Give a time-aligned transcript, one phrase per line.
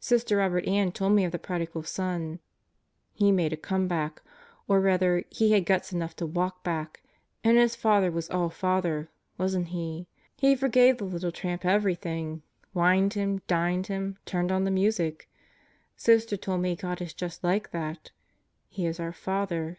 [0.00, 2.40] Sister Robert Ann told me of the Prodigal Son.
[3.12, 4.20] He made a comeback.
[4.66, 7.04] Or rather, he had guts enough to walk back;
[7.44, 10.08] and his father was all father, wasn't he?
[10.36, 12.42] He forgave the little tramp everything.
[12.74, 13.42] Wined him.
[13.46, 14.18] Dined him.
[14.26, 15.28] Turned on the music.
[15.96, 18.10] Sister told me God is just like that.
[18.68, 19.78] He is our Father.